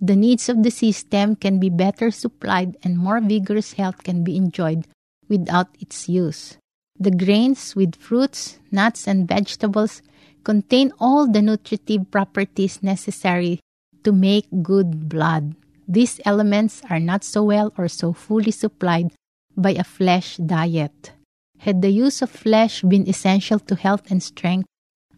The 0.00 0.16
needs 0.16 0.48
of 0.48 0.62
the 0.62 0.70
system 0.70 1.36
can 1.36 1.58
be 1.58 1.70
better 1.70 2.10
supplied 2.10 2.76
and 2.82 2.98
more 2.98 3.20
vigorous 3.20 3.72
health 3.74 4.04
can 4.04 4.24
be 4.24 4.36
enjoyed 4.36 4.86
without 5.28 5.68
its 5.80 6.08
use. 6.08 6.56
The 6.98 7.10
grains 7.10 7.74
with 7.76 7.96
fruits, 7.96 8.58
nuts, 8.70 9.06
and 9.06 9.28
vegetables 9.28 10.02
contain 10.44 10.92
all 11.00 11.30
the 11.30 11.42
nutritive 11.42 12.10
properties 12.10 12.82
necessary 12.82 13.60
to 14.04 14.12
make 14.12 14.46
good 14.62 15.08
blood. 15.08 15.54
These 15.86 16.18
elements 16.26 16.82
are 16.90 16.98
not 16.98 17.22
so 17.22 17.46
well 17.46 17.70
or 17.78 17.86
so 17.86 18.12
fully 18.12 18.50
supplied 18.50 19.14
by 19.54 19.78
a 19.78 19.86
flesh 19.86 20.36
diet. 20.36 21.14
Had 21.62 21.80
the 21.80 21.94
use 21.94 22.20
of 22.20 22.30
flesh 22.30 22.82
been 22.82 23.08
essential 23.08 23.58
to 23.70 23.78
health 23.78 24.10
and 24.10 24.22
strength, 24.22 24.66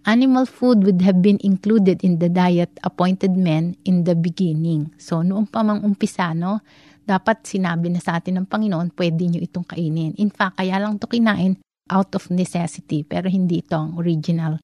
animal 0.04 0.44
food 0.44 0.84
would 0.84 1.00
have 1.02 1.25
been 1.25 1.40
included 1.40 2.04
in 2.04 2.20
the 2.20 2.28
diet 2.28 2.70
appointed 2.84 3.32
men 3.34 3.80
in 3.84 4.04
the 4.04 4.14
beginning. 4.14 4.92
So, 5.00 5.25
noong 5.25 5.50
pa 5.50 5.64
mang 5.64 5.82
umpisa, 5.82 6.37
no, 6.37 6.60
dapat 7.08 7.48
sinabi 7.48 7.88
na 7.88 8.04
sa 8.04 8.20
atin 8.20 8.44
ng 8.44 8.46
Panginoon, 8.46 8.92
pwede 8.92 9.25
nyo 9.25 9.40
itong 9.40 9.64
kainin. 9.64 10.12
In 10.20 10.28
fact, 10.28 10.60
kaya 10.60 10.76
lang 10.76 11.00
ito 11.00 11.08
kinain 11.08 11.56
out 11.88 12.12
of 12.12 12.28
necessity, 12.28 13.02
pero 13.08 13.32
hindi 13.32 13.64
ito 13.64 13.72
ang 13.72 13.96
original 13.96 14.60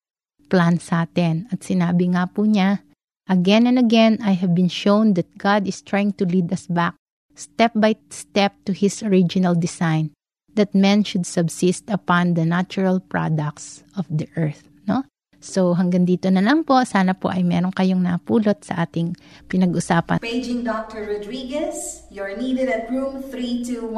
plan 0.52 0.76
sa 0.76 1.08
atin. 1.08 1.49
At 1.49 1.64
sinabi 1.64 2.12
nga 2.12 2.28
po 2.28 2.44
niya, 2.44 2.84
Again 3.25 3.64
and 3.66 3.81
again, 3.81 4.21
I 4.21 4.37
have 4.37 4.52
been 4.52 4.69
shown 4.69 5.14
that 5.16 5.38
God 5.40 5.64
is 5.64 5.81
trying 5.81 6.12
to 6.21 6.28
lead 6.28 6.52
us 6.52 6.69
back 6.69 6.95
step 7.35 7.73
by 7.75 7.97
step 8.12 8.52
to 8.69 8.73
His 8.76 9.02
original 9.02 9.57
design 9.57 10.12
that 10.54 10.75
men 10.75 11.02
should 11.02 11.26
subsist 11.26 11.88
upon 11.88 12.35
the 12.35 12.45
natural 12.45 13.00
products 13.00 13.83
of 13.97 14.07
the 14.12 14.28
earth. 14.37 14.69
No? 14.87 15.02
So 15.40 15.73
hanggang 15.73 16.04
dito 16.04 16.28
na 16.28 16.45
lang 16.45 16.69
po. 16.69 16.85
Sana 16.85 17.16
po 17.16 17.33
ay 17.33 17.40
meron 17.45 17.73
kayong 17.73 18.04
napulot 18.04 18.61
sa 18.61 18.85
ating 18.85 19.16
pinag-usapan. 19.49 20.21
Paging 20.21 20.64
Dr. 20.64 21.16
Rodriguez, 21.16 22.04
you're 22.12 22.37
needed 22.37 22.69
at 22.69 22.93
room 22.93 23.25
321. 23.28 23.88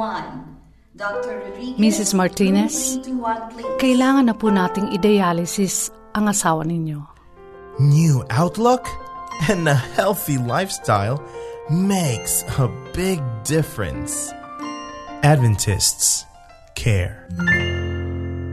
Dr. 0.97 1.45
Rodriguez, 1.45 1.77
Mrs. 1.77 2.17
Martinez, 2.17 2.97
room 3.05 3.21
321, 3.21 3.53
please. 3.53 3.75
kailangan 3.77 4.23
na 4.31 4.33
po 4.33 4.49
nating 4.49 4.89
i-dialysis 4.97 5.93
ang 6.17 6.25
asawa 6.25 6.65
ninyo. 6.65 7.05
New 7.77 8.25
outlook 8.33 8.89
and 9.45 9.69
a 9.69 9.77
healthy 9.95 10.41
lifestyle 10.41 11.21
makes 11.69 12.41
a 12.57 12.65
big 12.95 13.21
difference. 13.45 14.33
Adventists 15.21 16.25
care. 16.73 17.27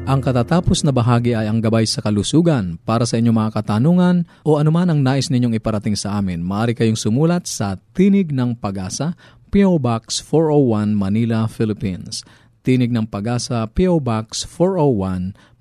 Ang 0.04 0.20
katatapos 0.20 0.84
na 0.84 0.92
bahagi 0.92 1.32
ay 1.32 1.48
ang 1.48 1.64
gabay 1.64 1.88
sa 1.88 2.04
kalusugan. 2.04 2.76
Para 2.84 3.08
sa 3.08 3.16
inyong 3.16 3.40
mga 3.40 3.50
katanungan 3.56 4.28
o 4.44 4.60
anuman 4.60 4.92
ang 4.92 5.00
nais 5.00 5.32
ninyong 5.32 5.56
iparating 5.56 5.96
sa 5.96 6.20
amin, 6.20 6.44
maaari 6.44 6.76
kayong 6.76 7.00
sumulat 7.00 7.48
sa 7.48 7.80
Tinig 7.96 8.28
ng 8.28 8.52
Pag-asa, 8.60 9.16
P.O. 9.48 9.80
Box 9.80 10.20
401 10.20 10.92
Manila, 10.92 11.48
Philippines. 11.48 12.20
Tinig 12.60 12.92
ng 12.92 13.08
Pag-asa, 13.08 13.64
P.O. 13.64 13.96
Box 13.96 14.44
401 14.44 15.32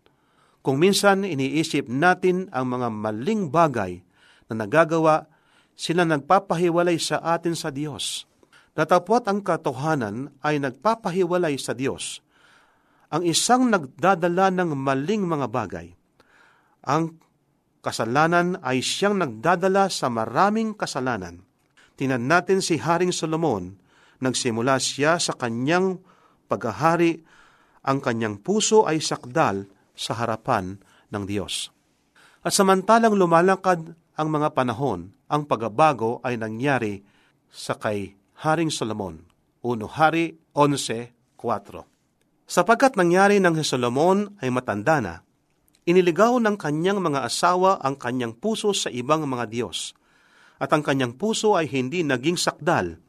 Kung 0.59 0.83
minsan 0.83 1.23
iniisip 1.23 1.87
natin 1.87 2.51
ang 2.51 2.75
mga 2.75 2.91
maling 2.91 3.47
bagay 3.47 4.03
na 4.51 4.67
nagagawa, 4.67 5.31
sila 5.79 6.03
nagpapahiwalay 6.03 6.99
sa 6.99 7.23
atin 7.23 7.55
sa 7.55 7.71
Diyos. 7.71 8.27
Datapwat 8.75 9.31
ang 9.31 9.39
katotohanan 9.39 10.35
ay 10.43 10.59
nagpapahiwalay 10.59 11.55
sa 11.55 11.71
Diyos. 11.71 12.19
Ang 13.15 13.23
isang 13.31 13.71
nagdadala 13.71 14.51
ng 14.51 14.75
maling 14.75 15.23
mga 15.23 15.47
bagay. 15.47 15.87
Ang 16.83 17.15
kasalanan 17.79 18.59
ay 18.63 18.83
siyang 18.83 19.19
nagdadala 19.19 19.87
sa 19.87 20.11
maraming 20.11 20.75
kasalanan. 20.75 21.43
Tinan 21.99 22.27
natin 22.31 22.63
si 22.63 22.79
Haring 22.79 23.11
Solomon, 23.11 23.75
nagsimula 24.23 24.79
siya 24.79 25.19
sa 25.19 25.35
kanyang 25.35 25.99
paghahari, 26.47 27.23
ang 27.83 28.03
kanyang 28.03 28.39
puso 28.39 28.87
ay 28.87 28.99
sakdal 28.99 29.67
sa 29.95 30.15
harapan 30.15 30.79
ng 31.11 31.23
Diyos. 31.27 31.71
At 32.39 32.55
samantalang 32.55 33.19
lumalakad 33.19 33.95
ang 34.15 34.27
mga 34.31 34.55
panahon, 34.55 35.11
ang 35.27 35.43
pagbabago 35.47 36.23
ay 36.23 36.39
nangyari 36.39 37.03
sa 37.51 37.75
kay 37.75 38.15
Haring 38.43 38.71
Solomon. 38.71 39.27
1 39.59 39.83
Hari 39.99 40.55
11.4 40.55 42.47
Sapagkat 42.47 42.95
nangyari 42.95 43.43
ng 43.43 43.59
si 43.59 43.65
Solomon 43.67 44.39
ay 44.39 44.47
matanda 44.49 45.03
na, 45.03 45.15
iniligaw 45.89 46.37
ng 46.37 46.53
kanyang 46.61 47.01
mga 47.01 47.25
asawa 47.25 47.81
ang 47.81 47.97
kanyang 47.97 48.37
puso 48.37 48.69
sa 48.77 48.93
ibang 48.93 49.25
mga 49.25 49.49
Diyos, 49.49 49.97
at 50.61 50.69
ang 50.69 50.85
kanyang 50.85 51.17
puso 51.17 51.57
ay 51.57 51.65
hindi 51.65 52.05
naging 52.05 52.37
sakdal 52.37 53.01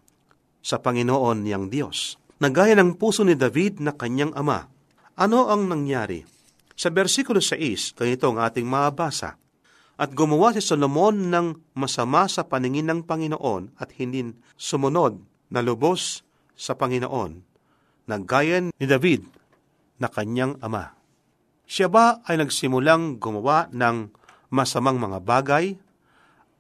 sa 0.64 0.81
Panginoon 0.81 1.45
niyang 1.45 1.69
Diyos. 1.69 2.16
Nagaya 2.40 2.73
ng 2.79 2.97
puso 2.97 3.21
ni 3.21 3.37
David 3.37 3.85
na 3.85 3.93
kanyang 3.93 4.33
ama. 4.33 4.64
Ano 5.21 5.53
ang 5.53 5.69
nangyari? 5.69 6.25
Sa 6.73 6.88
versikulo 6.88 7.45
6, 7.45 7.93
ganito 8.01 8.33
ang 8.33 8.40
ating 8.40 8.64
mabasa. 8.64 9.37
At 10.01 10.16
gumawa 10.16 10.57
si 10.57 10.64
Solomon 10.64 11.29
ng 11.29 11.77
masama 11.77 12.25
sa 12.25 12.49
paningin 12.49 12.88
ng 12.88 13.01
Panginoon 13.05 13.77
at 13.77 13.93
hindi 14.01 14.33
sumunod 14.57 15.21
na 15.53 15.61
lubos 15.61 16.25
sa 16.57 16.73
Panginoon, 16.73 17.45
naggaya 18.09 18.73
ni 18.73 18.87
David 18.88 19.29
na 20.01 20.09
kanyang 20.09 20.57
ama. 20.64 20.99
Siya 21.70 21.87
ba 21.87 22.18
ay 22.26 22.42
nagsimulang 22.42 23.22
gumawa 23.22 23.70
ng 23.70 24.11
masamang 24.50 24.98
mga 24.98 25.22
bagay 25.22 25.78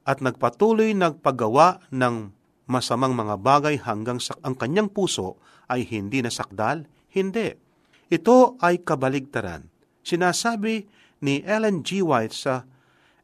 at 0.06 0.22
nagpatuloy 0.22 0.94
nagpagawa 0.94 1.82
ng 1.90 2.30
masamang 2.70 3.18
mga 3.18 3.42
bagay 3.42 3.74
hanggang 3.82 4.22
sa 4.22 4.38
ang 4.46 4.54
kanyang 4.54 4.86
puso 4.86 5.42
ay 5.66 5.82
hindi 5.82 6.22
nasakdal? 6.22 6.86
Hindi. 7.10 7.58
Ito 8.06 8.62
ay 8.62 8.86
kabaligtaran. 8.86 9.66
Sinasabi 10.06 10.86
ni 11.26 11.42
Ellen 11.42 11.82
G. 11.82 12.06
White 12.06 12.34
sa 12.46 12.62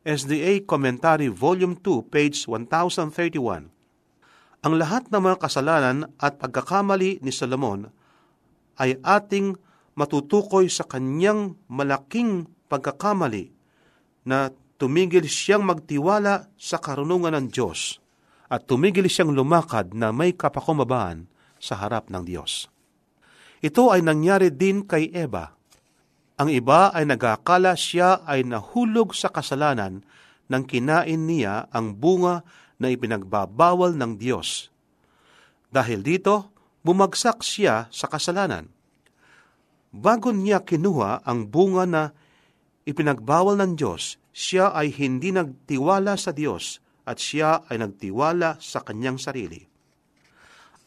SDA 0.03 0.67
Commentary 0.67 1.31
Volume 1.31 1.79
2, 1.79 2.11
page 2.11 2.51
1031. 2.51 3.71
Ang 4.67 4.75
lahat 4.75 5.07
ng 5.15 5.23
mga 5.23 5.39
kasalanan 5.39 6.11
at 6.19 6.43
pagkakamali 6.43 7.23
ni 7.23 7.31
Solomon 7.31 7.87
ay 8.75 8.99
ating 9.07 9.55
matutukoy 9.97 10.69
sa 10.69 10.85
kanyang 10.85 11.57
malaking 11.67 12.47
pagkakamali 12.69 13.51
na 14.29 14.53
tumigil 14.77 15.25
siyang 15.25 15.65
magtiwala 15.65 16.53
sa 16.61 16.77
karunungan 16.77 17.33
ng 17.33 17.47
Diyos 17.49 17.99
at 18.53 18.69
tumigil 18.69 19.09
siyang 19.09 19.33
lumakad 19.33 19.97
na 19.97 20.13
may 20.13 20.37
kapakumabaan 20.37 21.27
sa 21.57 21.81
harap 21.81 22.13
ng 22.13 22.23
Diyos. 22.23 22.69
Ito 23.65 23.91
ay 23.91 24.05
nangyari 24.05 24.53
din 24.53 24.85
kay 24.85 25.11
Eva. 25.11 25.57
Ang 26.37 26.53
iba 26.53 26.93
ay 26.93 27.09
nagakala 27.09 27.73
siya 27.73 28.21
ay 28.29 28.45
nahulog 28.45 29.17
sa 29.17 29.33
kasalanan 29.33 30.05
nang 30.53 30.69
kinain 30.69 31.25
niya 31.25 31.67
ang 31.73 31.97
bunga 31.97 32.45
na 32.77 32.93
ipinagbabawal 32.93 33.97
ng 33.97 34.21
Diyos. 34.21 34.69
Dahil 35.73 36.05
dito, 36.05 36.53
bumagsak 36.85 37.41
siya 37.41 37.89
sa 37.89 38.07
kasalanan. 38.07 38.76
Bago 39.95 40.35
niya 40.35 40.63
kinuha 40.67 41.23
ang 41.23 41.51
bunga 41.51 41.85
na 41.87 42.03
ipinagbawal 42.87 43.59
ng 43.59 43.73
Diyos, 43.75 44.19
siya 44.31 44.75
ay 44.77 44.93
hindi 44.95 45.33
nagtiwala 45.33 46.15
sa 46.21 46.31
Diyos 46.31 46.79
at 47.07 47.23
siya 47.23 47.65
ay 47.71 47.81
nagtiwala 47.81 48.59
sa 48.61 48.83
kanyang 48.83 49.17
sarili. 49.17 49.63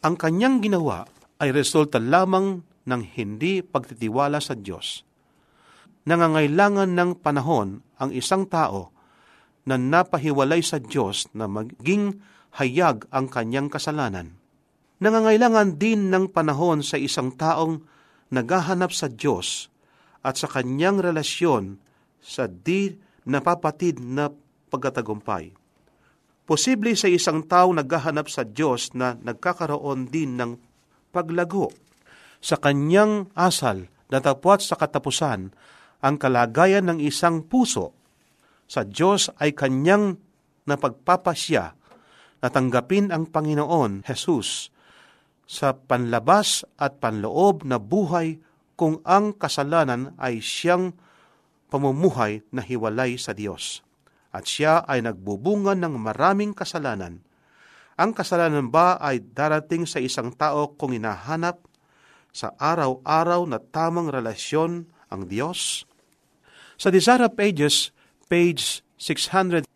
Ang 0.00 0.14
kanyang 0.16 0.64
ginawa 0.64 1.04
ay 1.40 1.52
resulta 1.52 2.00
lamang 2.00 2.60
ng 2.88 3.02
hindi 3.16 3.60
pagtitiwala 3.64 4.40
sa 4.40 4.56
Diyos. 4.56 5.04
Nangangailangan 6.08 6.96
ng 6.96 7.10
panahon 7.20 7.84
ang 8.00 8.10
isang 8.12 8.48
tao 8.48 8.92
na 9.68 9.76
napahiwalay 9.76 10.64
sa 10.64 10.80
Diyos 10.80 11.28
na 11.36 11.44
maging 11.44 12.20
hayag 12.56 13.04
ang 13.12 13.28
kanyang 13.28 13.68
kasalanan. 13.68 14.40
Nangangailangan 15.00 15.76
din 15.80 16.08
ng 16.08 16.32
panahon 16.32 16.84
sa 16.84 16.96
isang 16.96 17.32
taong 17.36 17.84
naghahanap 18.30 18.94
sa 18.94 19.10
Diyos 19.10 19.70
at 20.22 20.38
sa 20.38 20.46
kanyang 20.46 21.02
relasyon 21.02 21.78
sa 22.22 22.46
di 22.46 22.94
napapatid 23.26 24.00
na 24.00 24.30
pagkatagumpay. 24.70 25.52
Posible 26.46 26.94
sa 26.98 27.06
isang 27.06 27.46
tao 27.46 27.70
naghahanap 27.70 28.26
sa 28.26 28.42
Diyos 28.42 28.90
na 28.94 29.14
nagkakaroon 29.14 30.10
din 30.10 30.34
ng 30.34 30.58
paglago 31.14 31.70
sa 32.42 32.58
kanyang 32.58 33.30
asal 33.38 33.86
na 34.10 34.18
tapwat 34.18 34.64
sa 34.64 34.74
katapusan 34.74 35.54
ang 36.00 36.14
kalagayan 36.16 36.88
ng 36.90 36.98
isang 36.98 37.44
puso 37.46 37.94
sa 38.66 38.82
Diyos 38.82 39.30
ay 39.38 39.54
kanyang 39.54 40.16
napagpapasya 40.66 41.64
na 42.40 42.48
tanggapin 42.48 43.12
ang 43.12 43.28
Panginoon 43.28 44.06
Jesus 44.08 44.72
sa 45.50 45.74
panlabas 45.74 46.62
at 46.78 47.02
panloob 47.02 47.66
na 47.66 47.82
buhay 47.82 48.38
kung 48.78 49.02
ang 49.02 49.34
kasalanan 49.34 50.14
ay 50.14 50.38
siyang 50.38 50.94
pamumuhay 51.66 52.46
na 52.54 52.62
hiwalay 52.62 53.18
sa 53.18 53.34
Diyos 53.34 53.82
at 54.30 54.46
siya 54.46 54.86
ay 54.86 55.02
nagbubunga 55.02 55.74
ng 55.74 55.98
maraming 55.98 56.54
kasalanan. 56.54 57.26
Ang 57.98 58.14
kasalanan 58.14 58.70
ba 58.70 58.94
ay 59.02 59.20
darating 59.20 59.90
sa 59.90 59.98
isang 59.98 60.30
tao 60.32 60.78
kung 60.78 60.94
hinahanap 60.94 61.58
sa 62.30 62.54
araw-araw 62.54 63.42
na 63.50 63.58
tamang 63.58 64.06
relasyon 64.06 64.86
ang 65.10 65.26
Diyos? 65.26 65.82
Sa 66.78 66.94
Desire 66.94 67.28
Pages, 67.28 67.90
page 68.30 68.86
608, 68.96 69.66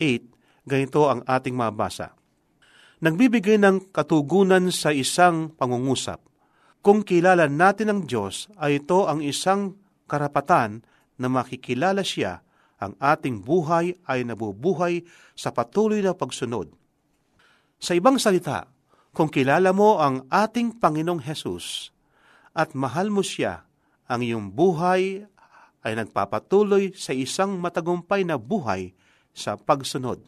ganito 0.64 1.10
ang 1.10 1.20
ating 1.26 1.52
mabasa. 1.52 2.14
Nagbibigay 3.04 3.60
ng 3.60 3.92
katugunan 3.92 4.72
sa 4.72 4.88
isang 4.88 5.52
pangungusap. 5.52 6.24
Kung 6.80 7.04
kilala 7.04 7.52
natin 7.52 7.92
ang 7.92 8.00
Diyos, 8.08 8.48
ay 8.56 8.80
ito 8.80 9.04
ang 9.04 9.20
isang 9.20 9.76
karapatan 10.08 10.80
na 11.20 11.28
makikilala 11.28 12.00
siya 12.00 12.40
ang 12.80 12.96
ating 12.96 13.44
buhay 13.44 13.92
ay 14.08 14.24
nabubuhay 14.24 15.04
sa 15.36 15.52
patuloy 15.52 16.00
na 16.00 16.16
pagsunod. 16.16 16.72
Sa 17.76 17.92
ibang 17.92 18.16
salita, 18.16 18.72
kung 19.12 19.28
kilala 19.28 19.76
mo 19.76 20.00
ang 20.00 20.24
ating 20.32 20.80
Panginoong 20.80 21.28
Hesus 21.28 21.92
at 22.56 22.72
mahal 22.72 23.12
mo 23.12 23.20
siya, 23.20 23.68
ang 24.08 24.24
iyong 24.24 24.48
buhay 24.48 25.28
ay 25.84 25.92
nagpapatuloy 25.92 26.96
sa 26.96 27.12
isang 27.12 27.60
matagumpay 27.60 28.24
na 28.24 28.40
buhay 28.40 28.96
sa 29.36 29.60
pagsunod. 29.60 30.24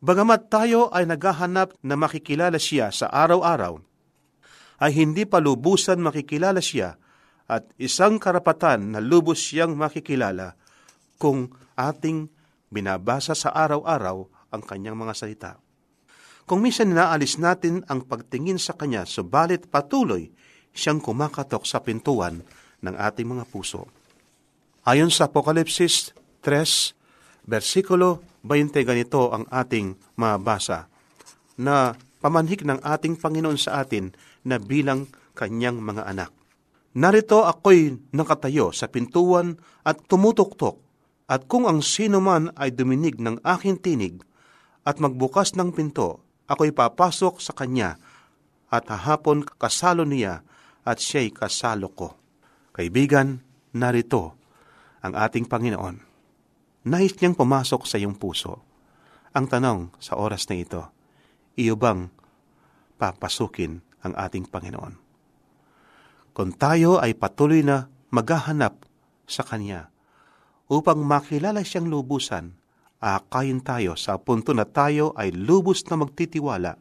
Bagamat 0.00 0.48
tayo 0.48 0.88
ay 0.96 1.04
naghahanap 1.04 1.76
na 1.84 1.92
makikilala 1.92 2.56
siya 2.56 2.88
sa 2.88 3.12
araw-araw, 3.12 3.84
ay 4.80 4.96
hindi 4.96 5.28
pa 5.28 5.44
lubusan 5.44 6.00
makikilala 6.00 6.64
siya 6.64 6.96
at 7.44 7.68
isang 7.76 8.16
karapatan 8.16 8.96
na 8.96 9.00
lubos 9.04 9.44
siyang 9.44 9.76
makikilala 9.76 10.56
kung 11.20 11.52
ating 11.76 12.32
binabasa 12.72 13.36
sa 13.36 13.52
araw-araw 13.52 14.24
ang 14.48 14.62
kanyang 14.64 14.96
mga 14.96 15.12
salita. 15.12 15.52
Kung 16.48 16.64
minsan 16.64 16.96
naalis 16.96 17.36
natin 17.36 17.84
ang 17.84 18.08
pagtingin 18.08 18.56
sa 18.56 18.72
kanya, 18.72 19.04
subalit 19.04 19.68
patuloy 19.68 20.32
siyang 20.72 21.04
kumakatok 21.04 21.68
sa 21.68 21.84
pintuan 21.84 22.40
ng 22.80 22.94
ating 22.96 23.28
mga 23.28 23.44
puso. 23.52 23.84
Ayon 24.88 25.12
sa 25.12 25.28
Apokalipsis 25.28 26.16
3, 26.40 26.96
versikulo 27.50 28.22
20, 28.46 28.86
ganito 28.86 29.34
ang 29.34 29.50
ating 29.50 29.98
mabasa, 30.14 30.86
na 31.58 31.98
pamanhik 32.22 32.62
ng 32.62 32.78
ating 32.78 33.18
Panginoon 33.18 33.58
sa 33.58 33.82
atin 33.82 34.14
na 34.46 34.62
bilang 34.62 35.10
kanyang 35.34 35.82
mga 35.82 36.06
anak. 36.06 36.30
Narito 36.94 37.42
ako'y 37.46 38.14
nakatayo 38.14 38.70
sa 38.70 38.86
pintuan 38.86 39.58
at 39.82 39.98
tumutuktok 40.06 40.78
at 41.30 41.46
kung 41.46 41.66
ang 41.66 41.82
sino 41.82 42.18
man 42.18 42.50
ay 42.58 42.74
duminig 42.74 43.18
ng 43.18 43.42
aking 43.46 43.78
tinig 43.78 44.22
at 44.82 44.98
magbukas 44.98 45.54
ng 45.54 45.70
pinto, 45.70 46.22
ako'y 46.50 46.74
papasok 46.74 47.38
sa 47.38 47.54
kanya 47.54 47.94
at 48.70 48.90
hahapon 48.90 49.46
kasalo 49.46 50.02
niya 50.02 50.42
at 50.82 50.98
siya'y 50.98 51.30
kasalo 51.30 51.94
ko. 51.94 52.18
Kaibigan, 52.74 53.38
narito 53.74 54.34
ang 55.02 55.14
ating 55.14 55.46
Panginoon. 55.46 56.09
Nais 56.80 57.12
niyang 57.12 57.36
pumasok 57.36 57.84
sa 57.84 58.00
iyong 58.00 58.16
puso. 58.16 58.64
Ang 59.36 59.52
tanong 59.52 59.92
sa 60.00 60.16
oras 60.16 60.48
na 60.48 60.56
ito, 60.56 60.82
iyo 61.52 61.76
bang 61.76 62.08
papasukin 62.96 63.84
ang 64.00 64.16
ating 64.16 64.48
Panginoon? 64.48 64.96
Kung 66.32 66.56
tayo 66.56 66.96
ay 66.96 67.12
patuloy 67.12 67.60
na 67.60 67.92
maghahanap 68.08 68.80
sa 69.28 69.44
Kanya, 69.44 69.92
upang 70.72 71.04
makilala 71.04 71.60
siyang 71.60 71.92
lubusan, 71.92 72.56
akayin 72.96 73.60
tayo 73.60 73.92
sa 74.00 74.16
punto 74.16 74.56
na 74.56 74.64
tayo 74.64 75.12
ay 75.20 75.36
lubos 75.36 75.84
na 75.92 76.00
magtitiwala 76.00 76.80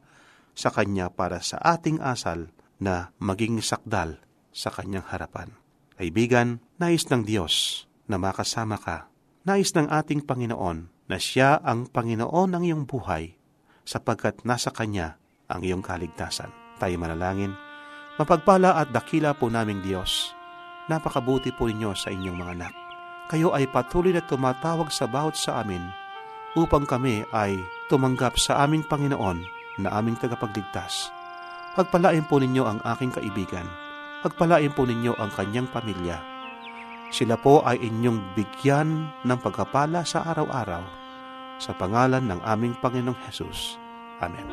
sa 0.56 0.72
Kanya 0.72 1.12
para 1.12 1.44
sa 1.44 1.60
ating 1.60 2.00
asal 2.00 2.56
na 2.80 3.12
maging 3.20 3.60
sakdal 3.60 4.24
sa 4.56 4.72
Kanyang 4.72 5.04
harapan. 5.12 5.52
Kaibigan, 6.00 6.64
nais 6.80 7.04
ng 7.12 7.28
Diyos 7.28 7.84
na 8.08 8.16
makasama 8.16 8.80
ka. 8.80 9.09
Nais 9.47 9.71
ng 9.75 9.88
ating 9.88 10.28
Panginoon 10.28 11.08
na 11.08 11.17
Siya 11.17 11.62
ang 11.63 11.88
Panginoon 11.88 12.49
ng 12.56 12.63
iyong 12.67 12.84
buhay 12.88 13.36
sapagkat 13.88 14.43
nasa 14.43 14.73
Kanya 14.73 15.19
ang 15.47 15.63
iyong 15.63 15.84
kaligtasan. 15.84 16.52
Tayo 16.78 16.95
manalangin. 16.99 17.56
Mapagpala 18.19 18.75
at 18.80 18.91
dakila 18.91 19.36
po 19.36 19.47
naming 19.47 19.80
Diyos. 19.80 20.36
Napakabuti 20.91 21.56
po 21.56 21.71
ninyo 21.71 21.95
sa 21.95 22.12
inyong 22.12 22.38
mga 22.38 22.54
anak 22.60 22.75
kayo 23.30 23.54
ay 23.54 23.69
patuloy 23.69 24.10
na 24.10 24.25
tumatawag 24.25 24.89
sa 24.89 25.06
bawat 25.06 25.38
sa 25.38 25.62
amin 25.62 25.86
upang 26.58 26.82
kami 26.89 27.21
ay 27.30 27.62
tumanggap 27.86 28.41
sa 28.41 28.65
aming 28.65 28.82
Panginoon 28.82 29.45
na 29.78 29.93
aming 29.93 30.17
tagapagligtas. 30.17 31.13
Pagpalain 31.78 32.25
po 32.25 32.41
ninyo 32.41 32.65
ang 32.65 32.82
aking 32.82 33.13
kaibigan. 33.13 33.69
Pagpalain 34.25 34.73
po 34.73 34.89
ninyo 34.89 35.13
ang 35.21 35.30
kanyang 35.30 35.69
pamilya. 35.69 36.17
Sila 37.10 37.36
po 37.41 37.65
ay 37.65 37.82
inyong 37.82 38.38
bigyan 38.38 39.10
ng 39.26 39.39
pagkapala 39.41 40.06
sa 40.06 40.26
araw-araw. 40.30 40.86
Sa 41.60 41.76
pangalan 41.76 42.24
ng 42.30 42.39
aming 42.45 42.78
Panginoong 42.80 43.19
Hesus. 43.28 43.76
Amen. 44.24 44.48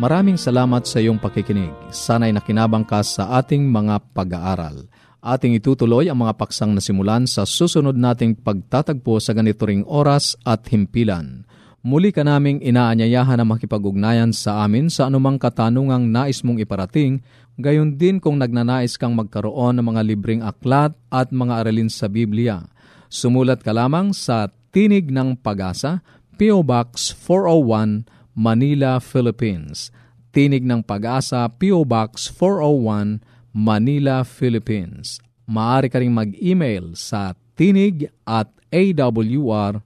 Maraming 0.00 0.40
salamat 0.40 0.88
sa 0.88 0.98
iyong 0.98 1.20
pakikinig. 1.20 1.76
Sana'y 1.92 2.32
nakinabang 2.32 2.88
ka 2.88 3.04
sa 3.04 3.36
ating 3.36 3.68
mga 3.68 4.00
pag-aaral 4.16 4.88
ating 5.20 5.56
itutuloy 5.60 6.08
ang 6.08 6.24
mga 6.24 6.36
paksang 6.36 6.72
nasimulan 6.72 7.28
sa 7.28 7.44
susunod 7.44 7.96
nating 7.96 8.40
pagtatagpo 8.40 9.20
sa 9.20 9.36
ganito 9.36 9.68
ring 9.68 9.84
oras 9.84 10.34
at 10.48 10.64
himpilan. 10.72 11.44
Muli 11.80 12.12
ka 12.12 12.20
naming 12.20 12.60
inaanyayahan 12.60 13.40
na 13.40 13.46
makipag-ugnayan 13.48 14.36
sa 14.36 14.64
amin 14.68 14.92
sa 14.92 15.08
anumang 15.08 15.40
katanungang 15.40 16.12
nais 16.12 16.44
mong 16.44 16.60
iparating, 16.60 17.24
gayon 17.60 17.96
din 17.96 18.18
kung 18.18 18.40
nagnanais 18.40 18.98
kang 18.98 19.14
magkaroon 19.14 19.78
ng 19.78 19.86
mga 19.86 20.02
libreng 20.04 20.42
aklat 20.42 20.96
at 21.12 21.30
mga 21.30 21.64
aralin 21.64 21.88
sa 21.92 22.08
Biblia. 22.10 22.66
Sumulat 23.06 23.62
ka 23.62 23.70
lamang 23.70 24.10
sa 24.16 24.50
Tinig 24.70 25.10
ng 25.10 25.34
Pag-asa, 25.38 25.98
P.O. 26.38 26.62
Box 26.62 27.10
401, 27.12 28.06
Manila, 28.38 29.02
Philippines. 29.02 29.90
Tinig 30.30 30.62
ng 30.62 30.82
Pag-asa, 30.86 31.50
P.O. 31.50 31.82
Box 31.82 32.30
401, 32.30 33.20
Manila, 33.50 34.22
Philippines. 34.22 35.18
Maaari 35.50 35.90
ka 35.90 35.98
rin 35.98 36.14
mag-email 36.14 36.94
sa 36.94 37.34
tinig 37.58 38.06
at 38.22 38.46
awr.org. 38.70 39.82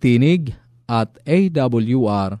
Tinig 0.00 0.56
at 0.88 1.12
awr.org 1.28 2.40